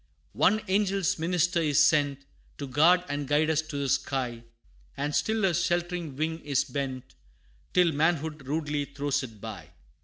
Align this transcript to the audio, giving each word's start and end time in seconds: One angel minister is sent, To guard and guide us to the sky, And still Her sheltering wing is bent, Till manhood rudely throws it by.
One 0.33 0.63
angel 0.67 1.03
minister 1.19 1.61
is 1.61 1.79
sent, 1.85 2.25
To 2.57 2.65
guard 2.65 3.03
and 3.07 3.27
guide 3.27 3.51
us 3.51 3.61
to 3.61 3.77
the 3.77 3.87
sky, 3.87 4.41
And 4.97 5.13
still 5.15 5.43
Her 5.43 5.53
sheltering 5.53 6.15
wing 6.15 6.39
is 6.39 6.63
bent, 6.63 7.13
Till 7.75 7.91
manhood 7.91 8.47
rudely 8.47 8.85
throws 8.85 9.21
it 9.21 9.39
by. 9.39 9.67